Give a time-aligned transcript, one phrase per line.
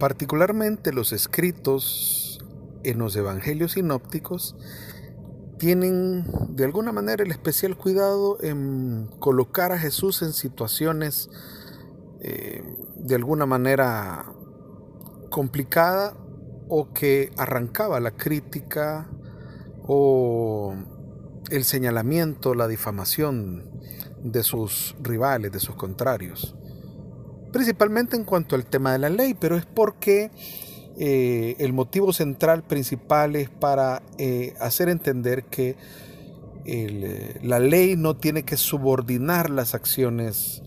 [0.00, 2.42] particularmente los escritos
[2.82, 4.56] en los evangelios sinópticos
[5.58, 11.28] tienen de alguna manera el especial cuidado en colocar a Jesús en situaciones
[12.20, 12.64] eh,
[12.96, 14.24] de alguna manera
[15.28, 16.16] complicada
[16.68, 19.06] o que arrancaba la crítica
[19.86, 20.74] o
[21.50, 23.70] el señalamiento, la difamación
[24.22, 26.56] de sus rivales, de sus contrarios.
[27.52, 30.30] Principalmente en cuanto al tema de la ley, pero es porque
[30.98, 35.76] eh, el motivo central principal es para eh, hacer entender que
[36.64, 40.62] eh, la ley no tiene que subordinar las acciones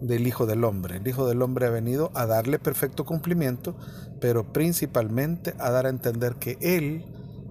[0.00, 0.98] del Hijo del Hombre.
[0.98, 3.76] El Hijo del Hombre ha venido a darle perfecto cumplimiento,
[4.20, 7.04] pero principalmente a dar a entender que Él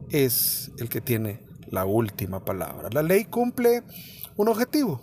[0.10, 2.90] es el que tiene la última palabra.
[2.92, 3.84] La ley cumple
[4.36, 5.02] un objetivo.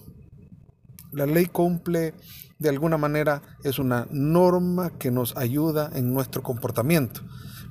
[1.13, 2.15] La ley cumple,
[2.59, 7.21] de alguna manera, es una norma que nos ayuda en nuestro comportamiento,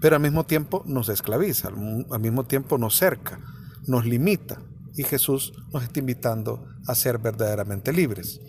[0.01, 3.39] pero al mismo tiempo nos esclaviza, al mismo tiempo nos cerca,
[3.87, 4.61] nos limita.
[4.95, 8.39] Y Jesús nos está invitando a ser verdaderamente libres.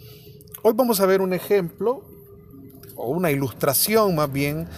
[0.62, 2.04] Hoy vamos a ver un ejemplo,
[2.96, 4.68] o una ilustración más bien,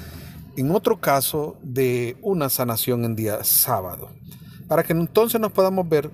[0.56, 4.10] en otro caso de una sanación en día sábado
[4.68, 6.10] para que entonces nos podamos ver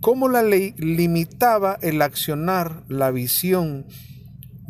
[0.00, 3.86] cómo la ley limitaba el accionar, la visión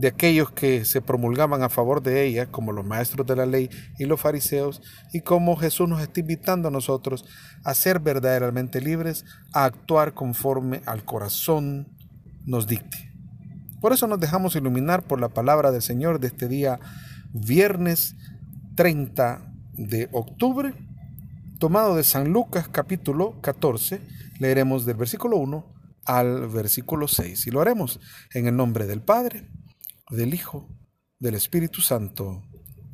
[0.03, 3.71] de aquellos que se promulgaban a favor de ella, como los maestros de la ley
[4.01, 7.25] y los fariseos, y cómo Jesús nos está invitando a nosotros
[7.63, 11.87] a ser verdaderamente libres, a actuar conforme al corazón
[12.45, 13.13] nos dicte.
[13.81, 16.81] Por eso nos dejamos iluminar por la palabra del Señor de este día,
[17.33, 18.17] viernes
[18.75, 20.75] 30 de octubre
[21.61, 24.01] tomado de San Lucas capítulo 14,
[24.41, 25.65] leeremos del versículo 1
[26.07, 28.01] al versículo 6 y lo haremos
[28.35, 29.49] en el nombre del Padre,
[30.17, 30.69] del Hijo,
[31.19, 32.43] del Espíritu Santo.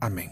[0.00, 0.30] Amén.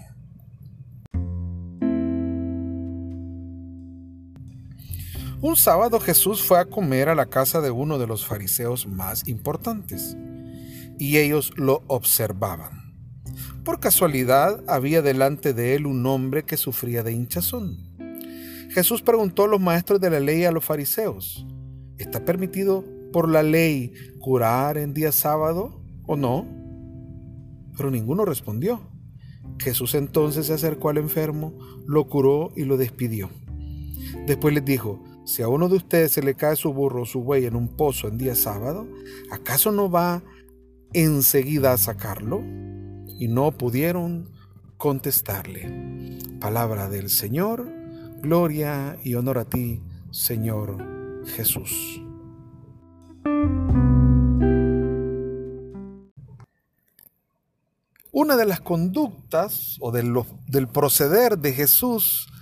[5.41, 9.27] Un sábado Jesús fue a comer a la casa de uno de los fariseos más
[9.27, 10.17] importantes
[10.99, 12.95] y ellos lo observaban.
[13.65, 17.97] Por casualidad había delante de él un hombre que sufría de hinchazón.
[18.71, 21.47] Jesús preguntó a los maestros de la ley a los fariseos,
[21.99, 26.66] ¿está permitido por la ley curar en día sábado o no?
[27.77, 28.81] Pero ninguno respondió.
[29.59, 31.55] Jesús entonces se acercó al enfermo,
[31.87, 33.31] lo curó y lo despidió.
[34.27, 37.23] Después les dijo, si a uno de ustedes se le cae su burro o su
[37.23, 38.87] buey en un pozo en día sábado,
[39.31, 40.23] ¿acaso no va
[40.93, 42.43] enseguida a sacarlo?
[43.19, 44.31] Y no pudieron
[44.77, 46.19] contestarle.
[46.41, 47.77] Palabra del Señor
[48.23, 50.79] Gloria y honor a ti, Señor
[51.27, 52.06] Jesús.
[58.19, 62.33] Una de las conductas o del proceder de Jesús,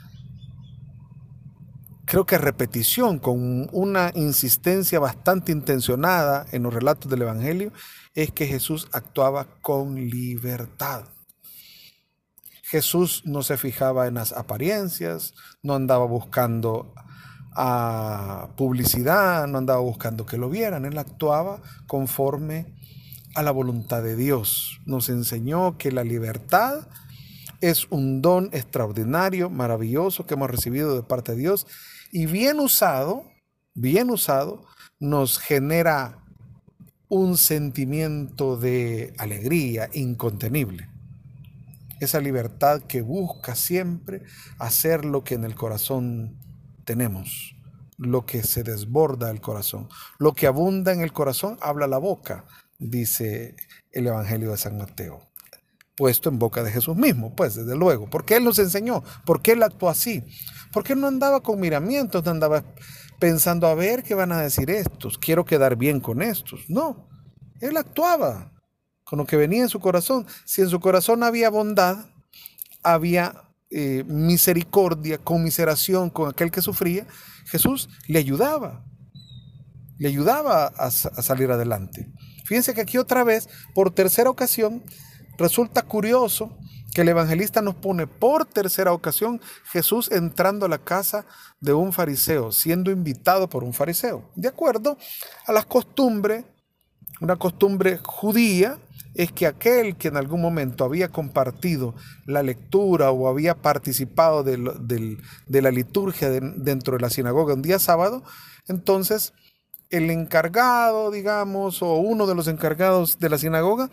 [2.05, 7.73] creo que repetición, con una insistencia bastante intencionada en los relatos del Evangelio,
[8.15, 11.07] es que Jesús actuaba con libertad.
[12.63, 16.95] Jesús no se fijaba en las apariencias, no andaba buscando
[17.57, 22.77] a publicidad, no andaba buscando que lo vieran, él actuaba conforme
[23.35, 24.81] a la voluntad de Dios.
[24.87, 26.89] Nos enseñó que la libertad
[27.61, 31.67] es un don extraordinario, maravilloso que hemos recibido de parte de Dios
[32.13, 33.25] y bien usado,
[33.75, 34.65] bien usado,
[35.01, 36.25] nos genera
[37.09, 40.89] un sentimiento de alegría incontenible.
[42.01, 44.23] Esa libertad que busca siempre
[44.59, 46.39] hacer lo que en el corazón
[46.85, 47.57] tenemos,
[47.97, 52.45] lo que se desborda el corazón, lo que abunda en el corazón habla la boca,
[52.79, 53.57] dice
[53.93, 55.31] el Evangelio de San Mateo,
[55.97, 59.63] puesto en boca de Jesús mismo, pues desde luego, porque Él nos enseñó, porque Él
[59.63, 60.25] actuó así,
[60.73, 62.65] porque Él no andaba con miramientos, no andaba
[63.21, 67.09] pensando a ver qué van a decir estos, quiero quedar bien con estos, no,
[67.61, 68.55] Él actuaba,
[69.05, 70.27] con lo que venía en su corazón.
[70.45, 72.07] Si en su corazón había bondad,
[72.83, 77.07] había eh, misericordia, conmiseración con aquel que sufría,
[77.47, 78.85] Jesús le ayudaba,
[79.99, 82.11] le ayudaba a, a salir adelante.
[82.45, 84.83] Fíjense que aquí otra vez, por tercera ocasión,
[85.39, 86.57] resulta curioso
[86.95, 89.41] que el evangelista nos pone por tercera ocasión
[89.73, 91.27] Jesús entrando a la casa
[91.61, 94.31] de un fariseo, siendo invitado por un fariseo.
[94.37, 94.97] De acuerdo
[95.47, 96.45] a las costumbres,
[97.21, 98.79] una costumbre judía,
[99.15, 101.95] es que aquel que en algún momento había compartido
[102.27, 104.59] la lectura o había participado de,
[105.49, 108.25] la liturgia dentro de la sinagoga un día sábado,
[108.67, 109.33] entonces
[109.97, 113.91] el encargado, digamos, o uno de los encargados de la sinagoga,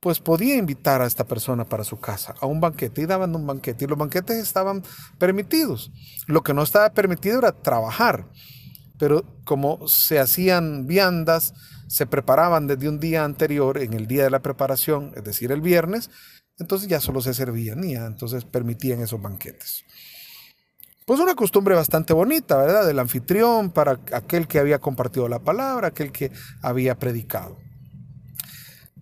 [0.00, 3.46] pues podía invitar a esta persona para su casa a un banquete y daban un
[3.46, 4.82] banquete y los banquetes estaban
[5.18, 5.92] permitidos.
[6.26, 8.28] Lo que no estaba permitido era trabajar,
[8.98, 11.54] pero como se hacían viandas,
[11.88, 15.60] se preparaban desde un día anterior, en el día de la preparación, es decir, el
[15.60, 16.10] viernes,
[16.58, 19.84] entonces ya solo se servían y ya entonces permitían esos banquetes.
[21.04, 22.86] Pues una costumbre bastante bonita, ¿verdad?
[22.86, 27.58] Del anfitrión para aquel que había compartido la palabra, aquel que había predicado.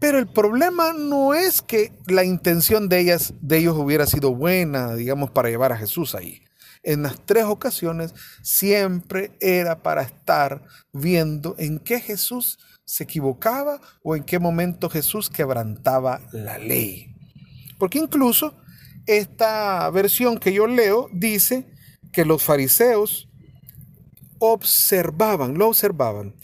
[0.00, 4.96] Pero el problema no es que la intención de, ellas, de ellos hubiera sido buena,
[4.96, 6.42] digamos, para llevar a Jesús ahí.
[6.82, 8.12] En las tres ocasiones
[8.42, 15.30] siempre era para estar viendo en qué Jesús se equivocaba o en qué momento Jesús
[15.30, 17.14] quebrantaba la ley.
[17.78, 18.56] Porque incluso
[19.06, 21.72] esta versión que yo leo dice
[22.12, 23.28] que los fariseos
[24.38, 26.34] observaban, lo observaban,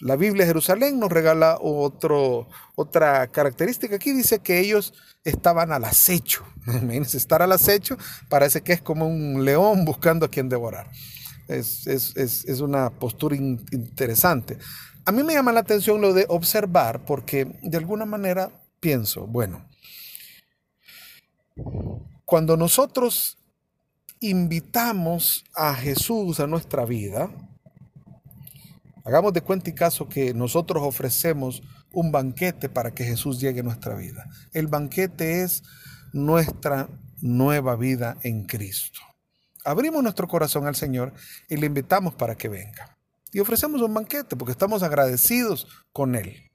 [0.00, 3.96] la Biblia de Jerusalén nos regala otro, otra característica.
[3.96, 4.94] Aquí dice que ellos
[5.24, 6.42] estaban al acecho.
[7.14, 7.98] estar al acecho
[8.30, 10.90] parece que es como un león buscando a quien devorar.
[11.48, 14.56] Es, una postura interesante.
[15.04, 19.68] A mí me llama la atención lo de observar porque de alguna manera pienso, bueno,
[22.24, 23.36] cuando nosotros
[24.20, 27.30] invitamos a Jesús a nuestra vida,
[29.04, 31.62] Hagamos de cuenta y caso que nosotros ofrecemos
[31.92, 34.26] un banquete para que Jesús llegue a nuestra vida.
[34.52, 35.62] El banquete es
[36.12, 36.88] nuestra
[37.20, 39.00] nueva vida en Cristo.
[39.64, 41.12] Abrimos nuestro corazón al Señor
[41.48, 42.98] y le invitamos para que venga.
[43.32, 46.50] Y ofrecemos un banquete porque estamos agradecidos con Él.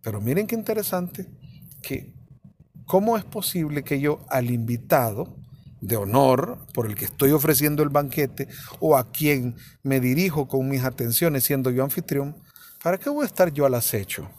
[0.00, 1.26] Pero miren qué interesante
[1.82, 2.14] que
[2.86, 5.36] cómo es posible que yo al invitado
[5.84, 8.48] de honor por el que estoy ofreciendo el banquete
[8.80, 12.34] o a quien me dirijo con mis atenciones siendo yo anfitrión,
[12.82, 14.30] ¿para qué voy a estar yo al acecho?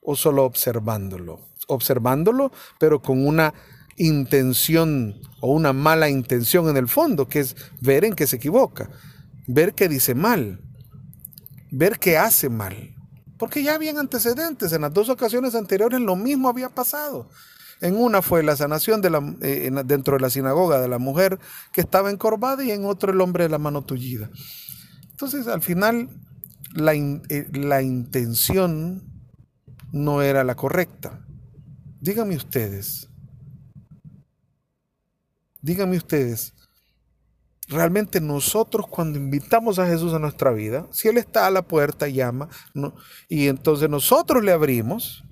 [0.00, 1.40] ¿O solo observándolo?
[1.66, 3.52] Observándolo, pero con una
[3.96, 8.88] intención o una mala intención en el fondo, que es ver en qué se equivoca,
[9.48, 10.60] ver que dice mal,
[11.72, 12.94] ver que hace mal.
[13.36, 17.28] Porque ya habían antecedentes, en las dos ocasiones anteriores lo mismo había pasado.
[17.82, 19.02] En una fue la sanación
[19.42, 21.40] eh, dentro de la sinagoga de la mujer
[21.72, 24.30] que estaba encorvada y en otro el hombre de la mano tullida.
[25.10, 26.08] Entonces, al final,
[26.74, 29.02] la, eh, la intención
[29.90, 31.26] no era la correcta.
[32.00, 33.08] Díganme ustedes,
[35.60, 36.54] díganme ustedes,
[37.66, 42.06] realmente nosotros cuando invitamos a Jesús a nuestra vida, si Él está a la puerta,
[42.06, 42.48] llama,
[43.28, 45.24] y entonces nosotros le abrimos,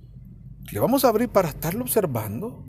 [0.72, 2.64] le vamos a abrir para estarlo observando,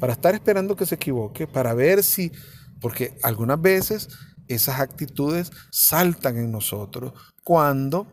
[0.00, 2.32] para estar esperando que se equivoque, para ver si,
[2.80, 4.08] porque algunas veces
[4.48, 7.12] esas actitudes saltan en nosotros
[7.44, 8.06] cuando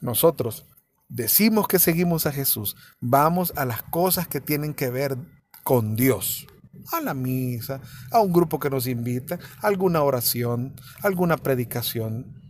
[0.00, 0.66] nosotros
[1.08, 5.16] decimos que seguimos a Jesús, vamos a las cosas que tienen que ver
[5.64, 6.46] con Dios,
[6.92, 7.80] a la misa,
[8.12, 12.40] a un grupo que nos invita, alguna oración, alguna predicación.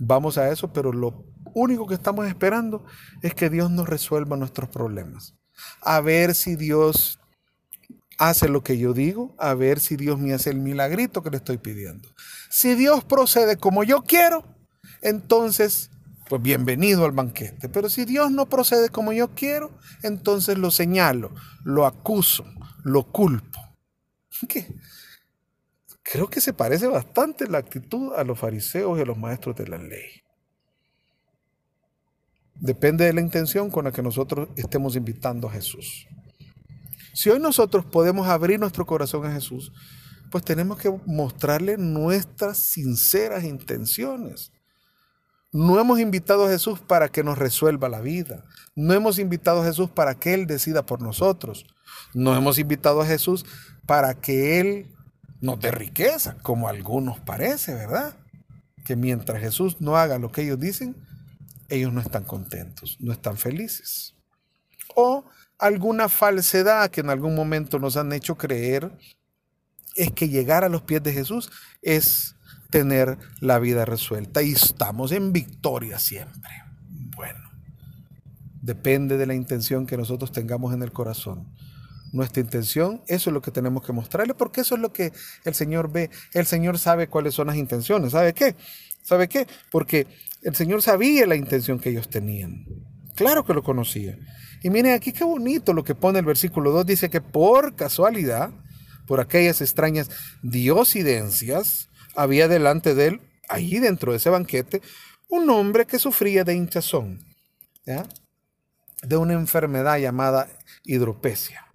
[0.00, 1.24] Vamos a eso, pero lo
[1.54, 2.84] único que estamos esperando
[3.20, 5.36] es que Dios nos resuelva nuestros problemas
[5.80, 7.18] a ver si Dios
[8.18, 11.38] hace lo que yo digo, a ver si Dios me hace el milagrito que le
[11.38, 12.08] estoy pidiendo.
[12.50, 14.44] Si Dios procede como yo quiero,
[15.00, 15.90] entonces,
[16.28, 17.68] pues bienvenido al banquete.
[17.68, 21.34] Pero si Dios no procede como yo quiero, entonces lo señalo,
[21.64, 22.44] lo acuso,
[22.84, 23.60] lo culpo.
[24.48, 24.68] ¿Qué?
[26.02, 29.66] Creo que se parece bastante la actitud a los fariseos y a los maestros de
[29.66, 30.22] la ley.
[32.62, 36.06] Depende de la intención con la que nosotros estemos invitando a Jesús.
[37.12, 39.72] Si hoy nosotros podemos abrir nuestro corazón a Jesús,
[40.30, 44.52] pues tenemos que mostrarle nuestras sinceras intenciones.
[45.50, 48.44] No hemos invitado a Jesús para que nos resuelva la vida.
[48.76, 51.66] No hemos invitado a Jesús para que Él decida por nosotros.
[52.14, 53.44] No hemos invitado a Jesús
[53.86, 54.94] para que Él
[55.40, 58.14] nos dé riqueza, como algunos parece, ¿verdad?
[58.84, 60.94] Que mientras Jesús no haga lo que ellos dicen,
[61.72, 64.14] ellos no están contentos, no están felices.
[64.94, 65.24] O
[65.58, 68.92] alguna falsedad que en algún momento nos han hecho creer
[69.96, 71.50] es que llegar a los pies de Jesús
[71.80, 72.36] es
[72.70, 76.50] tener la vida resuelta y estamos en victoria siempre.
[77.16, 77.50] Bueno,
[78.60, 81.54] depende de la intención que nosotros tengamos en el corazón.
[82.12, 85.12] Nuestra intención, eso es lo que tenemos que mostrarle, porque eso es lo que
[85.44, 86.10] el Señor ve.
[86.34, 88.12] El Señor sabe cuáles son las intenciones.
[88.12, 88.56] ¿Sabe qué?
[89.02, 89.46] ¿Sabe qué?
[89.70, 90.06] Porque
[90.42, 92.64] el Señor sabía la intención que ellos tenían.
[93.14, 94.16] Claro que lo conocía.
[94.62, 96.86] Y miren aquí qué bonito lo que pone el versículo 2.
[96.86, 98.50] Dice que por casualidad,
[99.06, 100.10] por aquellas extrañas
[100.42, 104.80] diosidencias, había delante de él, ahí dentro de ese banquete,
[105.28, 107.20] un hombre que sufría de hinchazón.
[109.02, 110.48] de una enfermedad llamada
[110.84, 111.66] hidropesia.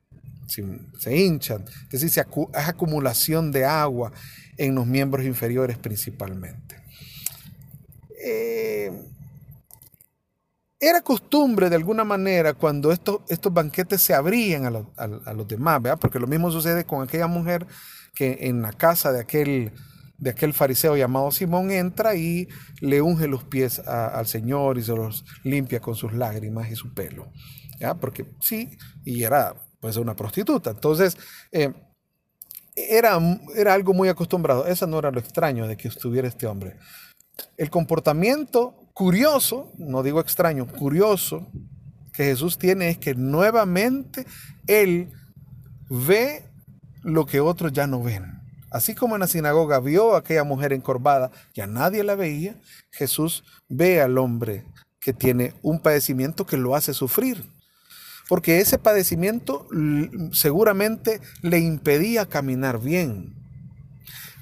[0.48, 4.14] Se hinchan, es decir, es acumulación de agua
[4.58, 6.87] en los miembros inferiores principalmente.
[8.30, 8.92] Eh,
[10.80, 15.98] era costumbre de alguna manera cuando estos, estos banquetes se abrían a, los demás, ¿verdad?
[16.00, 17.66] porque lo mismo sucede con aquella mujer
[18.14, 19.72] que en la casa de aquel,
[20.18, 22.48] de aquel fariseo llamado Simón entra y
[22.80, 26.94] le unge los pies al Señor y se los limpia con sus lágrimas y su
[26.94, 27.32] pelo.
[27.80, 27.96] ¿ya?
[27.96, 30.72] Porque sí, y era pues una prostituta.
[30.72, 31.18] Entonces,
[31.52, 31.74] eh,
[32.76, 33.20] era,
[33.56, 34.68] era algo muy acostumbrado.
[34.68, 36.78] Eso no era lo extraño de que estuviera este hombre.
[37.58, 41.48] El comportamiento curioso, no digo extraño, curioso
[42.14, 44.26] que Jesús tiene es que nuevamente
[44.66, 45.12] Él
[45.88, 46.50] ve
[47.04, 48.42] lo que otros ya no ven.
[48.72, 52.60] Así como en la sinagoga vio a aquella mujer encorvada, ya nadie la veía,
[52.92, 54.66] Jesús ve al hombre
[55.00, 57.50] que tiene un padecimiento que lo hace sufrir.
[58.28, 59.68] Porque ese padecimiento
[60.34, 63.36] seguramente le impedía caminar bien.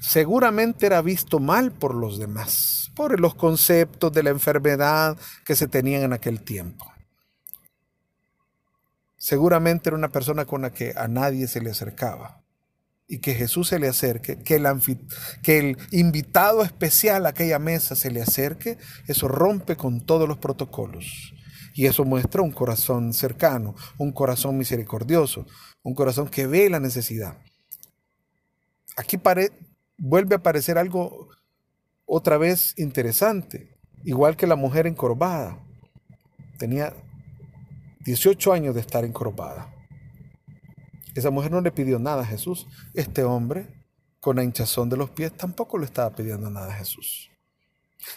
[0.00, 5.68] Seguramente era visto mal por los demás por los conceptos de la enfermedad que se
[5.68, 6.90] tenían en aquel tiempo.
[9.18, 12.42] Seguramente era una persona con la que a nadie se le acercaba
[13.06, 18.22] y que Jesús se le acerque, que el, invitado especial a aquella mesa se le
[18.22, 21.32] acerque, eso rompe con todos los protocolos.
[21.74, 25.46] Y eso muestra un corazón cercano, un corazón misericordioso,
[25.82, 27.38] un corazón que ve la necesidad.
[28.96, 29.20] Aquí
[29.98, 31.28] vuelve a aparecer algo
[32.06, 35.58] otra vez interesante, igual que la mujer encorvada.
[36.58, 36.94] Tenía
[38.04, 39.74] 18 años de estar encorvada.
[41.14, 42.66] Esa mujer no le pidió nada a Jesús.
[42.94, 43.84] Este hombre,
[44.20, 47.30] con la hinchazón de los pies, tampoco le estaba pidiendo nada a Jesús.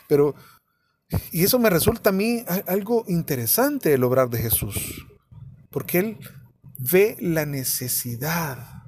[0.08, 0.36] Pero,
[1.31, 5.08] y eso me resulta a mí algo interesante el obrar de Jesús,
[5.72, 6.17] porque Él
[6.77, 8.84] ve la necesidad,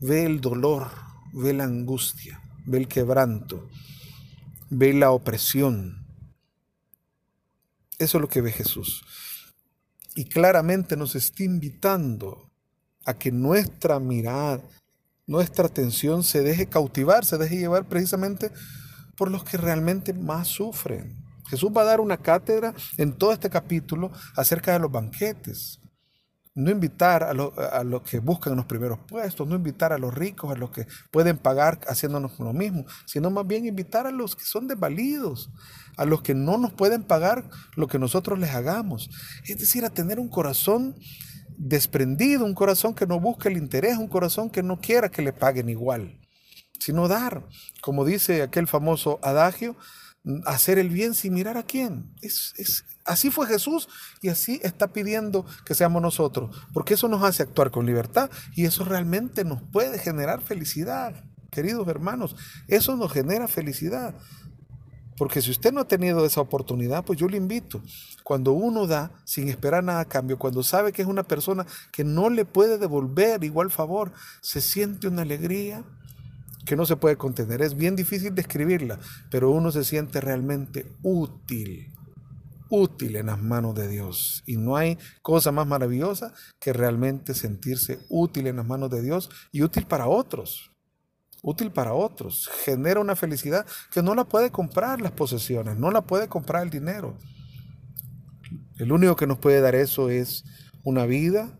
[0.00, 0.90] ve el dolor,
[1.32, 3.68] ve la angustia, ve el quebranto,
[4.70, 6.06] ve la opresión.
[7.98, 9.04] Eso es lo que ve Jesús.
[10.14, 12.50] Y claramente nos está invitando
[13.04, 14.62] a que nuestra mirada,
[15.26, 18.50] nuestra atención se deje cautivar, se deje llevar precisamente
[19.16, 21.16] por los que realmente más sufren.
[21.48, 25.80] Jesús va a dar una cátedra en todo este capítulo acerca de los banquetes.
[26.54, 30.58] No invitar a, los que buscan los primeros puestos, no invitar a los ricos, a
[30.58, 34.66] los que pueden pagar haciéndonos lo mismo, sino más bien invitar a los que son
[34.66, 35.50] desvalidos,
[35.96, 39.10] a los que no nos pueden pagar lo que nosotros les hagamos.
[39.46, 40.96] Es decir, a tener un corazón
[41.56, 45.32] desprendido, un corazón que no busque el interés, un corazón que no quiera que le
[45.32, 46.18] paguen igual,
[46.78, 47.46] sino dar,
[47.82, 49.76] como dice aquel famoso adagio,
[50.44, 52.12] hacer el bien sin mirar a quién.
[52.20, 53.88] Es, es, así fue Jesús
[54.20, 58.64] y así está pidiendo que seamos nosotros, porque eso nos hace actuar con libertad y
[58.64, 62.36] eso realmente nos puede generar felicidad, queridos hermanos.
[62.68, 64.14] Eso nos genera felicidad.
[65.20, 67.82] Porque si usted no ha tenido esa oportunidad, pues yo le invito.
[68.24, 72.04] Cuando uno da sin esperar nada a cambio, cuando sabe que es una persona que
[72.04, 75.84] no le puede devolver igual favor, se siente una alegría,
[76.64, 77.62] que no se puede contener.
[77.62, 78.98] Es bien difícil describirla,
[79.30, 81.92] pero uno se siente realmente útil,
[82.68, 84.42] útil en las manos de Dios.
[84.46, 89.30] Y no hay cosa más maravillosa que realmente sentirse útil en las manos de Dios
[89.52, 90.70] y útil para otros.
[91.42, 92.50] Útil para otros.
[92.64, 96.70] Genera una felicidad que no la puede comprar las posesiones, no la puede comprar el
[96.70, 97.16] dinero.
[98.76, 100.44] El único que nos puede dar eso es
[100.84, 101.58] una vida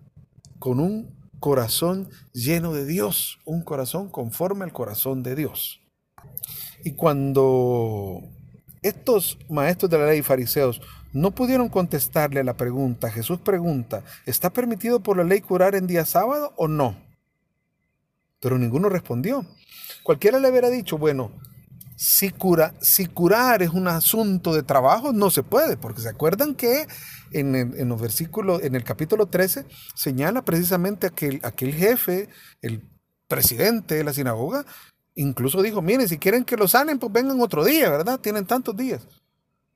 [0.59, 5.81] con un corazón lleno de Dios, un corazón conforme al corazón de Dios.
[6.85, 8.23] Y cuando
[8.83, 10.81] estos maestros de la ley fariseos
[11.13, 16.05] no pudieron contestarle la pregunta, Jesús pregunta, ¿está permitido por la ley curar en día
[16.05, 16.97] sábado o no?
[18.39, 19.45] Pero ninguno respondió.
[20.03, 21.33] Cualquiera le hubiera dicho, bueno,
[22.03, 26.55] si, cura, si curar es un asunto de trabajo, no se puede, porque se acuerdan
[26.55, 26.87] que
[27.31, 32.31] en, en los versículos, en el capítulo 13, señala precisamente aquel, aquel jefe,
[32.63, 32.89] el
[33.29, 34.65] presidente de la sinagoga,
[35.15, 38.19] incluso dijo, miren, si quieren que lo sanen, pues vengan otro día, ¿verdad?
[38.19, 39.07] Tienen tantos días.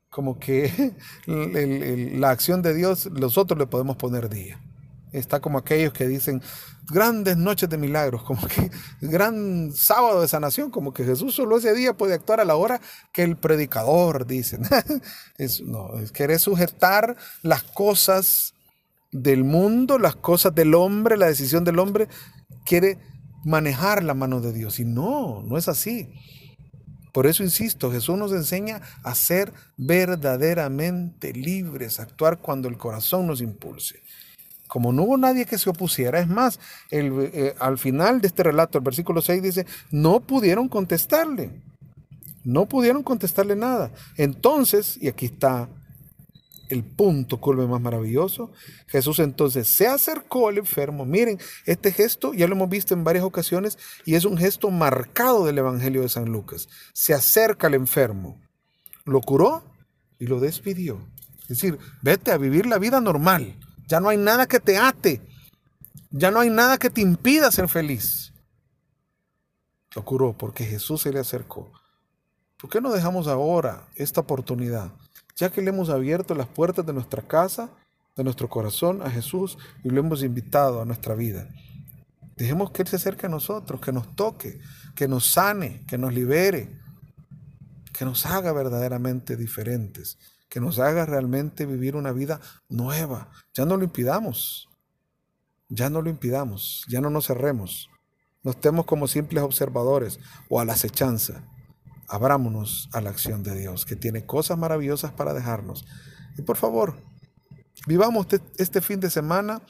[0.08, 0.94] Como que
[1.26, 4.58] la acción de Dios, nosotros le podemos poner día.
[5.14, 6.42] Está como aquellos que dicen
[6.90, 11.72] grandes noches de milagros, como que gran sábado de sanación, como que Jesús solo ese
[11.72, 12.80] día puede actuar a la hora
[13.12, 14.58] que el predicador dice.
[15.38, 18.54] es, no, es querer sujetar las cosas
[19.12, 22.08] del mundo, las cosas del hombre, la decisión del hombre,
[22.66, 22.98] quiere
[23.44, 24.80] manejar la mano de Dios.
[24.80, 26.12] Y no, no es así.
[27.12, 33.28] Por eso insisto, Jesús nos enseña a ser verdaderamente libres, a actuar cuando el corazón
[33.28, 34.02] nos impulse.
[34.68, 36.58] Como no hubo nadie que se opusiera, es más,
[36.90, 41.50] eh, al final de este relato, el versículo 6 dice, no pudieron contestarle.
[42.44, 43.92] No pudieron contestarle nada.
[44.16, 45.68] Entonces, y aquí está
[46.68, 48.50] el punto culme más maravilloso,
[48.86, 51.04] Jesús entonces se acercó al enfermo.
[51.04, 55.44] Miren, este gesto ya lo hemos visto en varias ocasiones y es un gesto marcado
[55.44, 56.68] del Evangelio de San Lucas.
[56.92, 58.40] Se acerca al enfermo,
[59.04, 59.64] lo curó
[60.18, 61.06] y lo despidió.
[61.42, 63.56] Es decir, vete a vivir la vida normal.
[63.86, 65.20] Ya no hay nada que te ate.
[66.10, 68.32] Ya no hay nada que te impida ser feliz.
[69.94, 71.72] Lo curó porque Jesús se le acercó.
[72.56, 74.92] ¿Por qué no dejamos ahora esta oportunidad?
[75.36, 77.70] Ya que le hemos abierto las puertas de nuestra casa,
[78.16, 81.48] de nuestro corazón a Jesús y lo hemos invitado a nuestra vida.
[82.36, 84.60] Dejemos que Él se acerque a nosotros, que nos toque,
[84.94, 86.80] que nos sane, que nos libere,
[87.92, 90.18] que nos haga verdaderamente diferentes,
[90.54, 93.28] que nos haga realmente vivir una vida nueva.
[93.54, 94.68] Ya no lo impidamos,
[95.68, 97.90] ya no lo impidamos, ya no nos cerremos,
[98.44, 101.42] no estemos como simples observadores o a la acechanza
[102.06, 105.86] abrámonos a la acción de Dios, que tiene cosas maravillosas para dejarnos.
[106.38, 107.02] Y por favor,
[107.88, 109.60] vivamos este, este fin de semana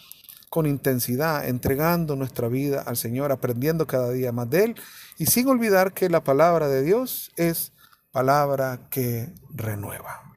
[0.50, 4.74] con intensidad, entregando nuestra vida al Señor, aprendiendo cada día más de Él
[5.16, 7.72] y sin olvidar que la palabra de Dios es
[8.12, 10.33] palabra que renueva.